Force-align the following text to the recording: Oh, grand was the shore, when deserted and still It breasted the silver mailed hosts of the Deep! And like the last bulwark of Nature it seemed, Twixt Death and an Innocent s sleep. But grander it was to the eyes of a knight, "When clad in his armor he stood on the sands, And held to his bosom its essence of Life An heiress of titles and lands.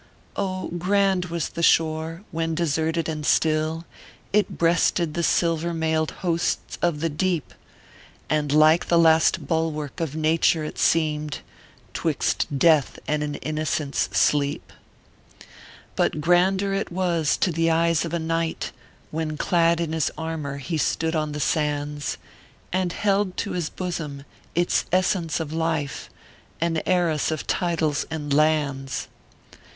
Oh, 0.35 0.69
grand 0.69 1.25
was 1.25 1.49
the 1.49 1.61
shore, 1.61 2.23
when 2.31 2.55
deserted 2.55 3.07
and 3.07 3.23
still 3.23 3.85
It 4.33 4.57
breasted 4.57 5.13
the 5.13 5.21
silver 5.21 5.75
mailed 5.75 6.09
hosts 6.25 6.79
of 6.81 7.01
the 7.01 7.07
Deep! 7.07 7.53
And 8.27 8.51
like 8.51 8.87
the 8.87 8.97
last 8.97 9.45
bulwark 9.45 9.99
of 9.99 10.15
Nature 10.15 10.63
it 10.63 10.79
seemed, 10.79 11.41
Twixt 11.93 12.47
Death 12.57 12.97
and 13.07 13.21
an 13.21 13.35
Innocent 13.45 13.93
s 13.93 14.09
sleep. 14.19 14.73
But 15.95 16.19
grander 16.19 16.73
it 16.73 16.91
was 16.91 17.37
to 17.37 17.51
the 17.51 17.69
eyes 17.69 18.03
of 18.03 18.11
a 18.11 18.17
knight, 18.17 18.71
"When 19.11 19.37
clad 19.37 19.79
in 19.79 19.93
his 19.93 20.09
armor 20.17 20.57
he 20.57 20.79
stood 20.79 21.15
on 21.15 21.31
the 21.33 21.39
sands, 21.39 22.17
And 22.73 22.91
held 22.91 23.37
to 23.37 23.51
his 23.51 23.69
bosom 23.69 24.25
its 24.55 24.85
essence 24.91 25.39
of 25.39 25.53
Life 25.53 26.09
An 26.59 26.81
heiress 26.87 27.29
of 27.29 27.45
titles 27.45 28.07
and 28.09 28.33
lands. 28.33 29.07